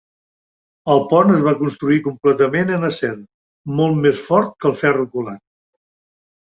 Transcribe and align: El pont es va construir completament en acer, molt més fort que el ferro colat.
El 0.93 1.01
pont 1.11 1.33
es 1.33 1.43
va 1.49 1.53
construir 1.59 2.01
completament 2.07 2.73
en 2.79 2.89
acer, 2.91 3.13
molt 3.83 4.03
més 4.09 4.27
fort 4.33 4.59
que 4.63 4.71
el 4.75 4.79
ferro 4.85 5.11
colat. 5.17 5.45